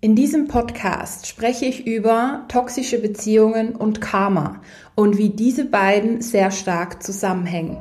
[0.00, 4.60] In diesem Podcast spreche ich über toxische Beziehungen und Karma
[4.94, 7.78] und wie diese beiden sehr stark zusammenhängen.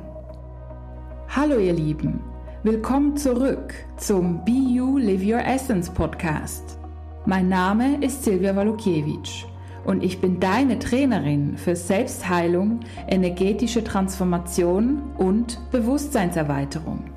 [1.30, 2.20] Hallo ihr Lieben,
[2.64, 6.80] willkommen zurück zum Be You Live Your Essence Podcast.
[7.28, 9.46] Mein Name ist Silvia Walukiewicz
[9.86, 17.17] und ich bin deine Trainerin für Selbstheilung, energetische Transformation und Bewusstseinserweiterung.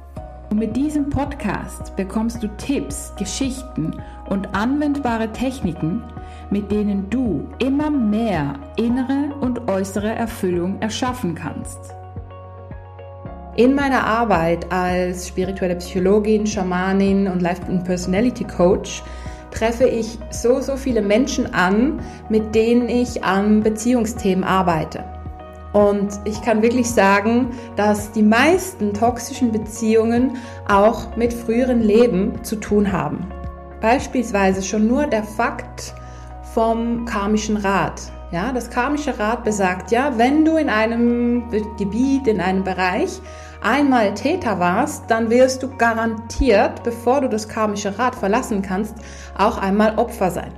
[0.50, 3.94] Und mit diesem Podcast bekommst du Tipps, Geschichten
[4.28, 6.02] und anwendbare Techniken,
[6.50, 11.78] mit denen du immer mehr innere und äußere Erfüllung erschaffen kannst.
[13.54, 19.04] In meiner Arbeit als spirituelle Psychologin, Schamanin und Life and Personality Coach
[19.52, 25.04] treffe ich so, so viele Menschen an, mit denen ich an Beziehungsthemen arbeite.
[25.72, 30.36] Und ich kann wirklich sagen, dass die meisten toxischen Beziehungen
[30.68, 33.26] auch mit früheren Leben zu tun haben.
[33.80, 35.94] Beispielsweise schon nur der Fakt
[36.54, 38.02] vom karmischen Rat.
[38.32, 43.20] Ja, das karmische Rad besagt ja, wenn du in einem Gebiet, in einem Bereich
[43.60, 48.94] einmal Täter warst, dann wirst du garantiert, bevor du das karmische Rad verlassen kannst,
[49.36, 50.52] auch einmal Opfer sein.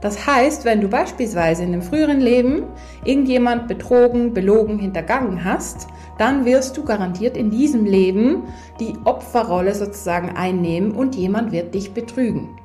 [0.00, 2.64] Das heißt, wenn du beispielsweise in dem früheren Leben
[3.04, 8.44] irgendjemand betrogen, belogen, hintergangen hast, dann wirst du garantiert in diesem Leben
[8.80, 12.58] die Opferrolle sozusagen einnehmen und jemand wird dich betrügen.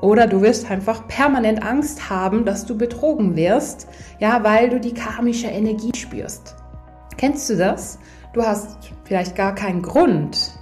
[0.00, 3.88] Oder du wirst einfach permanent Angst haben, dass du betrogen wirst,
[4.18, 6.56] ja, weil du die karmische Energie spürst.
[7.16, 7.98] Kennst du das?
[8.34, 10.55] Du hast vielleicht gar keinen Grund,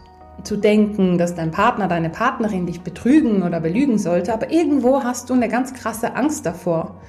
[0.45, 5.31] zu denken, dass dein Partner, deine Partnerin dich betrügen oder belügen sollte, aber irgendwo hast
[5.31, 7.00] du eine ganz krasse Angst davor.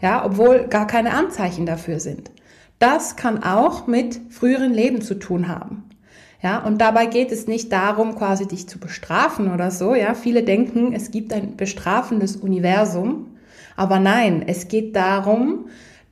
[0.00, 2.30] Ja, obwohl gar keine Anzeichen dafür sind.
[2.78, 5.84] Das kann auch mit früheren Leben zu tun haben.
[6.42, 9.94] Ja, und dabei geht es nicht darum, quasi dich zu bestrafen oder so.
[9.94, 13.36] Ja, viele denken, es gibt ein bestrafendes Universum.
[13.76, 15.66] Aber nein, es geht darum,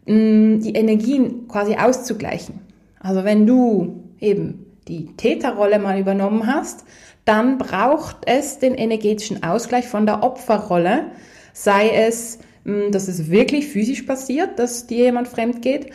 [0.07, 2.61] die Energien quasi auszugleichen.
[3.01, 6.85] Also wenn du eben die Täterrolle mal übernommen hast,
[7.25, 11.13] dann braucht es den energetischen Ausgleich von der Opferrolle,
[11.53, 15.91] sei es, hm, dass es wirklich physisch passiert, dass dir jemand fremd geht,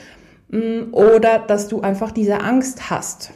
[0.49, 3.31] hm, oder dass du einfach diese Angst hast.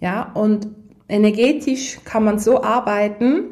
[0.00, 0.68] Ja, und
[1.08, 3.50] energetisch kann man so arbeiten,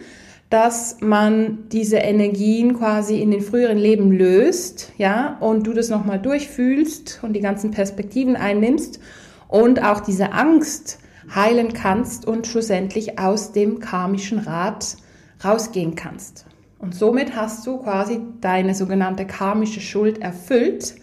[0.51, 6.21] dass man diese Energien quasi in den früheren Leben löst, ja, und du das nochmal
[6.21, 9.01] durchfühlst und die ganzen Perspektiven einnimmst
[9.49, 10.99] und auch diese Angst,
[11.33, 14.97] heilen kannst und schlussendlich aus dem karmischen Rad
[15.45, 16.47] rausgehen kannst.
[16.79, 20.97] Und somit hast du quasi deine sogenannte karmische Schuld erfüllt,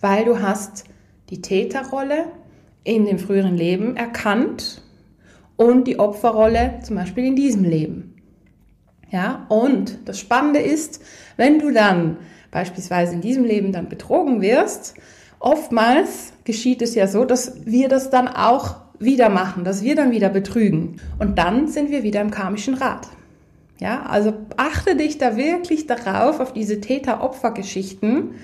[0.00, 0.84] weil du hast
[1.30, 2.26] die Täterrolle
[2.84, 4.82] in dem früheren Leben erkannt
[5.56, 8.14] und die Opferrolle zum Beispiel in diesem Leben.
[9.10, 11.02] Ja, und das Spannende ist,
[11.36, 12.18] wenn du dann
[12.50, 14.94] beispielsweise in diesem Leben dann betrogen wirst,
[15.38, 20.10] oftmals geschieht es ja so, dass wir das dann auch wieder machen, dass wir dann
[20.10, 20.96] wieder betrügen.
[21.18, 23.08] Und dann sind wir wieder im karmischen Rad.
[23.80, 28.34] Ja, also achte dich da wirklich darauf, auf diese Täter-Opfer-Geschichten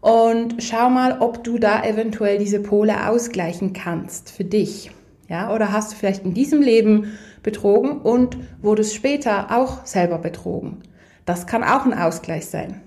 [0.00, 4.90] und schau mal, ob du da eventuell diese Pole ausgleichen kannst für dich.
[5.28, 10.78] Ja, oder hast du vielleicht in diesem Leben betrogen und wurdest später auch selber betrogen.
[11.24, 12.80] Das kann auch ein Ausgleich sein.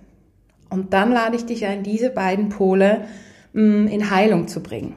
[0.70, 3.06] Und dann lade ich dich ein, diese beiden Pole
[3.54, 4.96] mm, in Heilung zu bringen.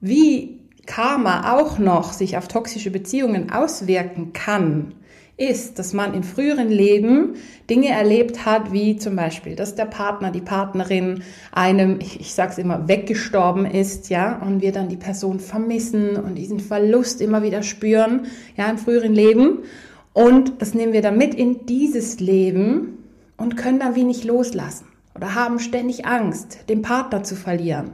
[0.00, 4.94] Wie Karma auch noch sich auf toxische Beziehungen auswirken kann,
[5.36, 7.34] ist, dass man im früheren Leben
[7.68, 11.22] Dinge erlebt hat, wie zum Beispiel, dass der Partner, die Partnerin
[11.52, 16.58] einem, ich, sag's immer, weggestorben ist, ja, und wir dann die Person vermissen und diesen
[16.58, 18.26] Verlust immer wieder spüren,
[18.56, 19.58] ja, im früheren Leben.
[20.14, 23.04] Und das nehmen wir dann mit in dieses Leben
[23.36, 27.92] und können dann wenig loslassen oder haben ständig Angst, den Partner zu verlieren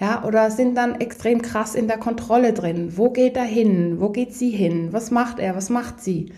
[0.00, 2.96] ja, oder sind dann extrem krass in der Kontrolle drin.
[2.96, 4.00] Wo geht er hin?
[4.00, 4.92] Wo geht sie hin?
[4.92, 5.56] Was macht er?
[5.56, 6.32] Was macht sie?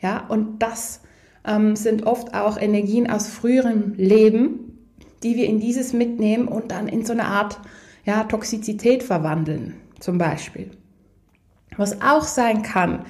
[0.00, 1.00] Ja, und das
[1.44, 4.78] ähm, sind oft auch Energien aus früherem Leben,
[5.24, 7.58] die wir in dieses mitnehmen und dann in so eine Art
[8.04, 10.70] ja, Toxizität verwandeln, zum Beispiel.
[11.76, 13.04] Was auch sein kann,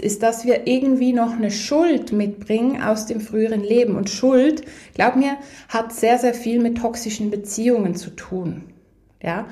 [0.00, 3.96] ist, dass wir irgendwie noch eine Schuld mitbringen aus dem früheren Leben.
[3.96, 4.62] Und Schuld,
[4.94, 5.36] glaub mir,
[5.68, 8.64] hat sehr, sehr viel mit toxischen Beziehungen zu tun
[9.26, 9.46] ja,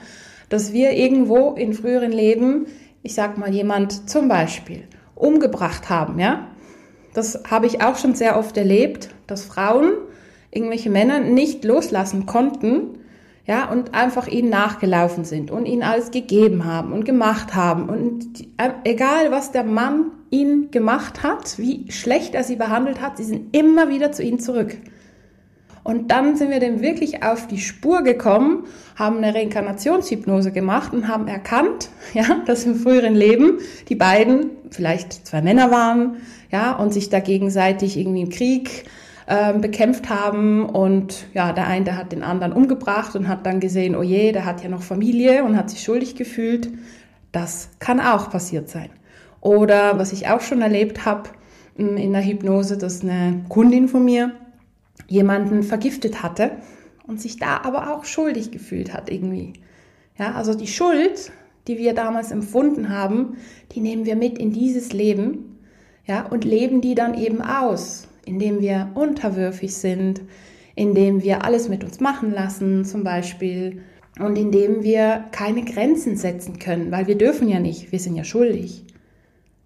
[0.49, 2.67] dass wir irgendwo in früheren Leben,
[3.03, 4.85] ich sag mal jemand zum Beispiel,
[5.15, 6.49] umgebracht haben, ja.
[7.13, 9.93] Das habe ich auch schon sehr oft erlebt, dass Frauen
[10.51, 12.99] irgendwelche Männer nicht loslassen konnten,
[13.47, 18.41] ja, und einfach ihnen nachgelaufen sind und ihnen alles gegeben haben und gemacht haben und
[18.57, 23.25] äh, egal was der Mann ihn gemacht hat, wie schlecht er sie behandelt hat, sie
[23.25, 24.79] sind immer wieder zu ihm zurück.
[25.85, 28.65] Und dann sind wir dem wirklich auf die Spur gekommen,
[28.97, 33.59] haben eine Reinkarnationshypnose gemacht und haben erkannt, ja, dass im früheren Leben
[33.89, 36.17] die beiden vielleicht zwei Männer waren,
[36.51, 38.87] ja, und sich da gegenseitig irgendwie im Krieg
[39.27, 43.61] äh, bekämpft haben und ja, der eine der hat den anderen umgebracht und hat dann
[43.61, 46.71] gesehen, oh je, der hat ja noch Familie und hat sich schuldig gefühlt.
[47.31, 48.89] Das kann auch passiert sein.
[49.43, 51.29] Oder was ich auch schon erlebt habe
[51.77, 54.33] hm, in der Hypnose, dass eine Kundin von mir
[55.15, 56.53] jemanden vergiftet hatte
[57.07, 59.55] und sich da aber auch schuldig gefühlt hat irgendwie.
[60.19, 61.33] Ja, also die Schuld,
[61.67, 63.37] die wir damals empfunden haben,
[63.73, 65.59] die nehmen wir mit in dieses Leben,
[66.07, 70.21] ja, und leben die dann eben aus, indem wir unterwürfig sind,
[70.75, 73.83] indem wir alles mit uns machen lassen, zum Beispiel,
[74.19, 78.25] und indem wir keine Grenzen setzen können, weil wir dürfen ja nicht, wir sind ja
[78.25, 78.85] schuldig.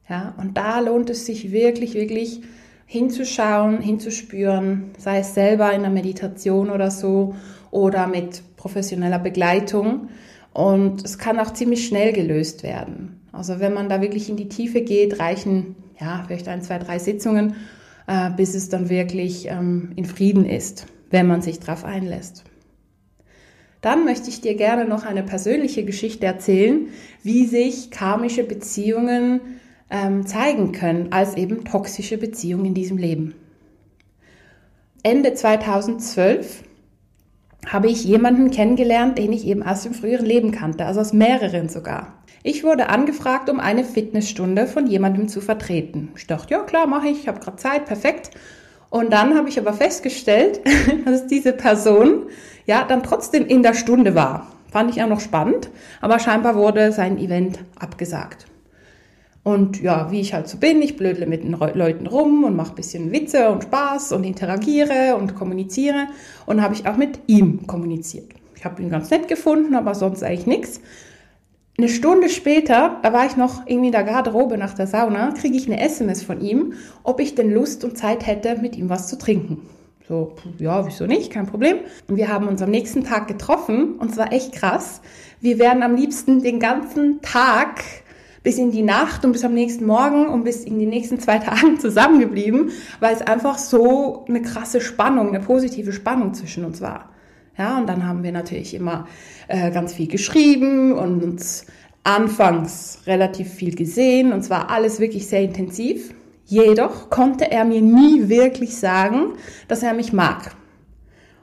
[0.08, 2.40] Ja, und da lohnt es sich wirklich, wirklich
[2.88, 7.36] hinzuschauen, hinzuspüren, sei es selber in der Meditation oder so
[7.70, 10.08] oder mit professioneller Begleitung.
[10.54, 13.20] Und es kann auch ziemlich schnell gelöst werden.
[13.30, 16.98] Also wenn man da wirklich in die Tiefe geht, reichen ja vielleicht ein, zwei, drei
[16.98, 17.56] Sitzungen,
[18.06, 22.44] äh, bis es dann wirklich ähm, in Frieden ist, wenn man sich darauf einlässt.
[23.82, 26.88] Dann möchte ich dir gerne noch eine persönliche Geschichte erzählen,
[27.22, 29.40] wie sich karmische Beziehungen
[29.90, 33.34] ähm, zeigen können als eben toxische Beziehung in diesem Leben.
[35.02, 36.64] Ende 2012
[37.66, 41.68] habe ich jemanden kennengelernt, den ich eben aus dem früheren Leben kannte, also aus mehreren
[41.68, 42.14] sogar.
[42.42, 46.10] Ich wurde angefragt, um eine Fitnessstunde von jemandem zu vertreten.
[46.16, 48.30] Ich dachte, ja klar, mache ich, ich habe gerade Zeit, perfekt.
[48.90, 50.60] Und dann habe ich aber festgestellt,
[51.04, 52.26] dass diese Person
[52.66, 54.52] ja dann trotzdem in der Stunde war.
[54.70, 55.70] Fand ich auch noch spannend,
[56.00, 58.47] aber scheinbar wurde sein Event abgesagt.
[59.48, 62.72] Und ja, wie ich halt so bin, ich blödle mit den Leuten rum und mache
[62.72, 66.08] ein bisschen Witze und Spaß und interagiere und kommuniziere.
[66.44, 68.26] Und habe ich auch mit ihm kommuniziert.
[68.56, 70.82] Ich habe ihn ganz nett gefunden, aber sonst eigentlich nichts.
[71.78, 75.56] Eine Stunde später, da war ich noch irgendwie in der Garderobe nach der Sauna, kriege
[75.56, 79.08] ich eine SMS von ihm, ob ich denn Lust und Zeit hätte, mit ihm was
[79.08, 79.62] zu trinken.
[80.06, 81.32] So, ja, wieso nicht?
[81.32, 81.78] Kein Problem.
[82.06, 85.00] Und wir haben uns am nächsten Tag getroffen und es war echt krass.
[85.40, 87.82] Wir wären am liebsten den ganzen Tag
[88.42, 91.38] bis in die Nacht und bis am nächsten Morgen und bis in die nächsten zwei
[91.38, 92.70] Tagen zusammengeblieben,
[93.00, 97.10] weil es einfach so eine krasse Spannung, eine positive Spannung zwischen uns war.
[97.56, 99.08] Ja, und dann haben wir natürlich immer
[99.48, 101.66] äh, ganz viel geschrieben und uns
[102.04, 106.14] anfangs relativ viel gesehen und zwar alles wirklich sehr intensiv.
[106.46, 109.34] Jedoch konnte er mir nie wirklich sagen,
[109.66, 110.54] dass er mich mag.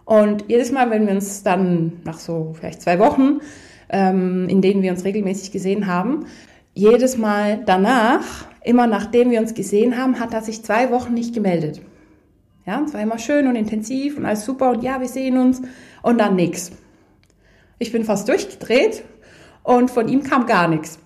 [0.05, 3.39] Und jedes Mal, wenn wir uns dann nach so vielleicht zwei Wochen,
[3.89, 6.25] ähm, in denen wir uns regelmäßig gesehen haben,
[6.75, 11.33] jedes Mal danach, immer nachdem wir uns gesehen haben, hat er sich zwei Wochen nicht
[11.33, 11.81] gemeldet.
[12.65, 15.61] Ja, es war immer schön und intensiv und alles super und ja, wir sehen uns
[16.03, 16.71] und dann nichts.
[17.79, 19.03] Ich bin fast durchgedreht
[19.63, 20.99] und von ihm kam gar nichts.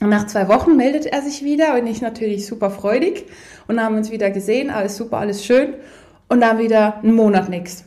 [0.00, 3.26] Nach zwei Wochen meldet er sich wieder und ich natürlich super freudig
[3.66, 5.74] und haben uns wieder gesehen, alles super, alles schön
[6.28, 7.84] und dann wieder einen Monat nichts.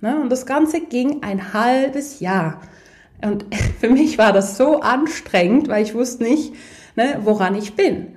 [0.00, 0.20] Ne?
[0.20, 2.60] Und das Ganze ging ein halbes Jahr.
[3.22, 3.46] Und
[3.80, 6.54] für mich war das so anstrengend, weil ich wusste nicht,
[6.96, 8.08] ne, woran ich bin.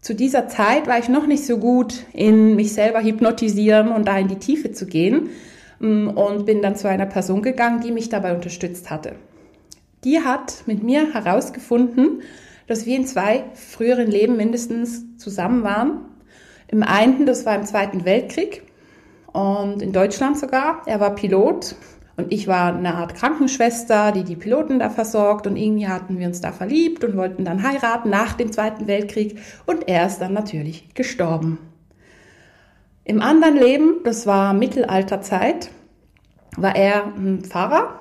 [0.00, 4.18] Zu dieser Zeit war ich noch nicht so gut in mich selber hypnotisieren und da
[4.18, 5.28] in die Tiefe zu gehen
[5.78, 9.16] mm, und bin dann zu einer Person gegangen, die mich dabei unterstützt hatte.
[10.04, 12.22] Die hat mit mir herausgefunden,
[12.66, 16.06] dass wir in zwei früheren Leben mindestens zusammen waren.
[16.68, 18.62] Im einen, das war im Zweiten Weltkrieg
[19.32, 20.82] und in Deutschland sogar.
[20.86, 21.74] Er war Pilot
[22.20, 25.46] und ich war eine Art Krankenschwester, die die Piloten da versorgt.
[25.46, 29.38] Und irgendwie hatten wir uns da verliebt und wollten dann heiraten nach dem Zweiten Weltkrieg.
[29.66, 31.58] Und er ist dann natürlich gestorben.
[33.04, 35.70] Im anderen Leben, das war Mittelalterzeit,
[36.56, 38.00] war er ein Pfarrer.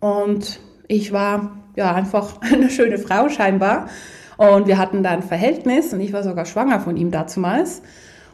[0.00, 3.88] Und ich war ja einfach eine schöne Frau scheinbar.
[4.36, 5.92] Und wir hatten da ein Verhältnis.
[5.92, 7.82] Und ich war sogar schwanger von ihm dazumals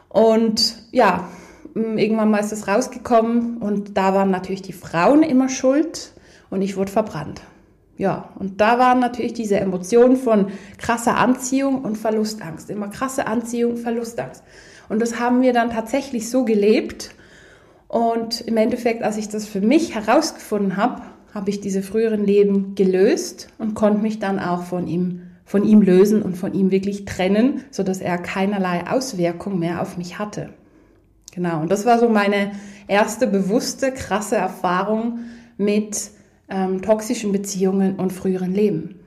[0.08, 1.28] und ja,
[1.98, 6.12] irgendwann mal ist es rausgekommen und da waren natürlich die Frauen immer schuld
[6.50, 7.42] und ich wurde verbrannt.
[7.98, 10.46] Ja, und da waren natürlich diese Emotionen von
[10.78, 12.70] krasser Anziehung und Verlustangst.
[12.70, 14.44] Immer krasse Anziehung, Verlustangst.
[14.88, 17.10] Und das haben wir dann tatsächlich so gelebt.
[17.88, 21.02] Und im Endeffekt, als ich das für mich herausgefunden habe,
[21.34, 25.82] habe ich diese früheren Leben gelöst und konnte mich dann auch von ihm, von ihm
[25.82, 30.50] lösen und von ihm wirklich trennen, sodass er keinerlei Auswirkung mehr auf mich hatte.
[31.38, 32.50] Genau, und das war so meine
[32.88, 35.20] erste bewusste, krasse Erfahrung
[35.56, 36.10] mit
[36.48, 38.98] ähm, toxischen Beziehungen und früheren Leben.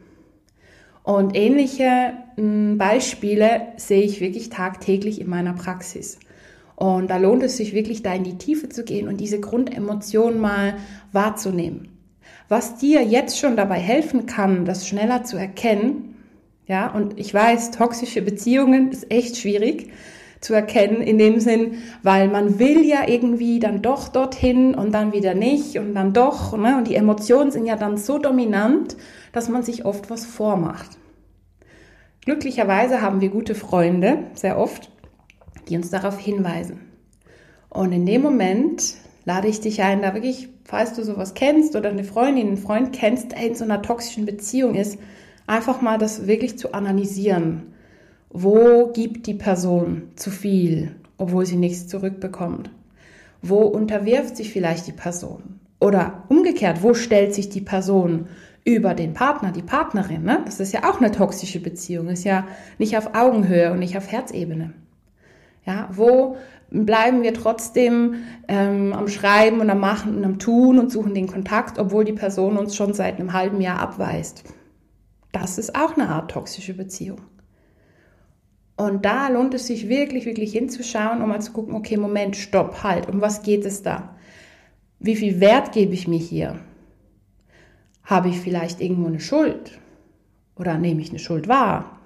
[1.03, 6.19] Und ähnliche hm, Beispiele sehe ich wirklich tagtäglich in meiner Praxis.
[6.77, 10.39] Und da lohnt es sich wirklich, da in die Tiefe zu gehen und diese Grundemotionen
[10.39, 10.75] mal
[11.11, 11.89] wahrzunehmen.
[12.47, 16.15] Was dir jetzt schon dabei helfen kann, das schneller zu erkennen,
[16.65, 19.91] ja, und ich weiß, toxische Beziehungen ist echt schwierig
[20.41, 25.13] zu erkennen in dem Sinn, weil man will ja irgendwie dann doch dorthin und dann
[25.13, 26.77] wieder nicht und dann doch, ne?
[26.77, 28.97] und die Emotionen sind ja dann so dominant,
[29.31, 30.97] dass man sich oft was vormacht.
[32.25, 34.91] Glücklicherweise haben wir gute Freunde, sehr oft,
[35.69, 36.81] die uns darauf hinweisen.
[37.69, 38.95] Und in dem Moment
[39.25, 42.93] lade ich dich ein, da wirklich, falls du sowas kennst oder eine Freundin, einen Freund
[42.93, 44.99] kennst, der in so einer toxischen Beziehung ist,
[45.47, 47.73] einfach mal das wirklich zu analysieren.
[48.33, 52.69] Wo gibt die Person zu viel, obwohl sie nichts zurückbekommt?
[53.41, 55.59] Wo unterwirft sich vielleicht die Person?
[55.79, 58.27] Oder umgekehrt, wo stellt sich die Person
[58.63, 60.23] über den Partner, die Partnerin.
[60.23, 60.41] Ne?
[60.45, 62.47] Das ist ja auch eine toxische Beziehung, ist ja
[62.77, 64.73] nicht auf Augenhöhe und nicht auf Herzebene.
[65.65, 66.37] Ja, wo
[66.69, 68.15] bleiben wir trotzdem
[68.47, 72.13] ähm, am Schreiben und am Machen und am Tun und suchen den Kontakt, obwohl die
[72.13, 74.43] Person uns schon seit einem halben Jahr abweist.
[75.31, 77.19] Das ist auch eine Art toxische Beziehung.
[78.81, 82.81] Und da lohnt es sich wirklich, wirklich hinzuschauen, um mal zu gucken, okay, Moment, stopp,
[82.81, 84.15] halt, um was geht es da?
[84.97, 86.57] Wie viel Wert gebe ich mir hier?
[88.03, 89.77] Habe ich vielleicht irgendwo eine Schuld?
[90.55, 91.99] Oder nehme ich eine Schuld wahr?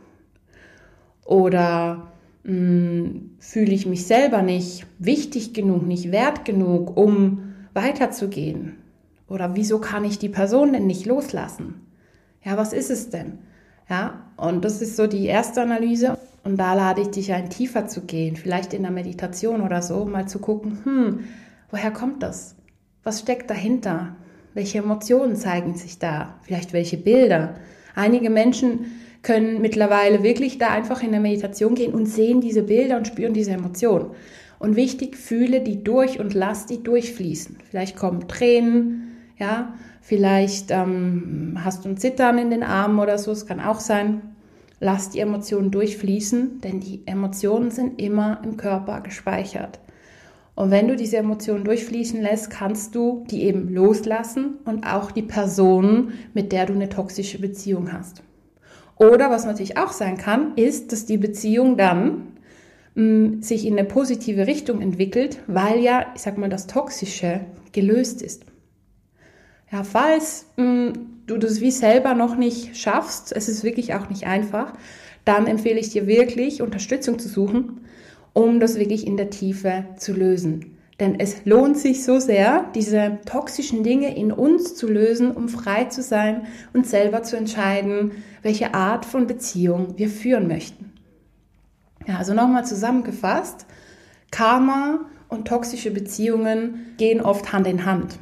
[1.23, 2.11] Oder
[2.43, 8.79] mh, hm, fühle ich mich selber nicht wichtig genug, nicht wert genug, um weiterzugehen?
[9.29, 11.87] Oder wieso kann ich die Person denn nicht loslassen?
[12.43, 13.39] Ja, was ist es denn?
[13.89, 16.17] Ja, und das ist so die erste Analyse.
[16.45, 20.05] Und da lade ich dich ein, tiefer zu gehen, vielleicht in der Meditation oder so,
[20.05, 21.19] mal zu gucken, hm,
[21.71, 22.55] woher kommt das?
[23.03, 24.15] Was steckt dahinter?
[24.53, 26.35] Welche Emotionen zeigen sich da?
[26.43, 27.55] Vielleicht welche Bilder?
[27.95, 28.91] Einige Menschen
[29.23, 33.33] können mittlerweile wirklich da einfach in der Meditation gehen und sehen diese Bilder und spüren
[33.33, 34.11] diese Emotionen.
[34.59, 37.57] Und wichtig, fühle die durch und lass die durchfließen.
[37.67, 43.31] Vielleicht kommen Tränen, ja, vielleicht ähm, hast du ein Zittern in den Armen oder so,
[43.31, 44.34] es kann auch sein.
[44.79, 49.79] Lass die Emotionen durchfließen, denn die Emotionen sind immer im Körper gespeichert.
[50.55, 55.21] Und wenn du diese Emotionen durchfließen lässt, kannst du die eben loslassen und auch die
[55.21, 58.23] Person, mit der du eine toxische Beziehung hast.
[58.97, 62.27] Oder was natürlich auch sein kann, ist, dass die Beziehung dann
[62.95, 67.41] mh, mm, sich in eine positive Richtung entwickelt, weil ja, ich sag mal, das Toxische
[67.73, 68.45] gelöst ist.
[69.71, 70.93] Ja, falls mh, mm,
[71.27, 74.73] du das wie selber noch nicht schaffst, es ist wirklich auch nicht einfach,
[75.25, 77.81] dann empfehle ich dir wirklich, Unterstützung zu suchen
[78.35, 80.77] um das wirklich in der Tiefe zu lösen.
[80.99, 85.85] Denn es lohnt sich so sehr, diese toxischen Dinge in uns zu lösen, um frei
[85.85, 90.91] zu sein und selber zu entscheiden, welche Art von Beziehung wir führen möchten.
[92.05, 93.65] Ja, also nochmal zusammengefasst,
[94.31, 98.19] Karma und toxische Beziehungen gehen oft Hand in Hand.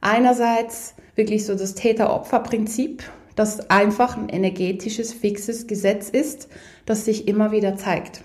[0.00, 3.02] Einerseits wirklich so das Täter-Opfer-Prinzip,
[3.34, 6.48] das einfach ein energetisches, fixes Gesetz ist,
[6.86, 8.22] das sich immer wieder zeigt.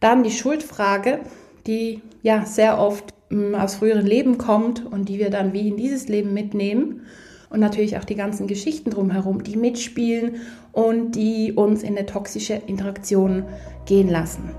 [0.00, 1.20] Dann die Schuldfrage,
[1.66, 5.76] die ja sehr oft mm, aus früheren Leben kommt und die wir dann wie in
[5.76, 7.06] dieses Leben mitnehmen.
[7.50, 10.36] Und natürlich auch die ganzen Geschichten drumherum, die mitspielen
[10.72, 13.44] und die uns in eine toxische Interaktion
[13.86, 14.50] gehen lassen.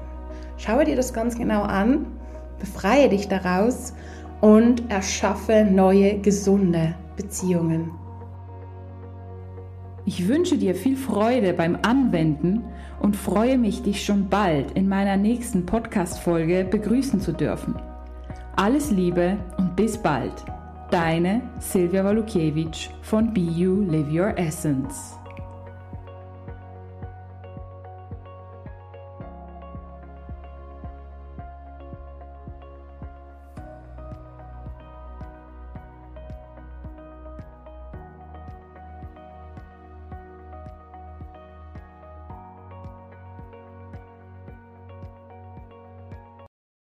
[0.57, 2.07] Schaue dir das ganz genau an,
[2.59, 3.93] befreie dich daraus
[4.41, 7.91] und erschaffe neue, gesunde Beziehungen.
[10.05, 12.63] Ich wünsche dir viel Freude beim Anwenden
[12.99, 17.75] und freue mich, dich schon bald in meiner nächsten Podcast-Folge begrüßen zu dürfen.
[18.55, 20.45] Alles Liebe und bis bald.
[20.91, 25.17] Deine Silvia Walukiewicz von Be You Live Your Essence.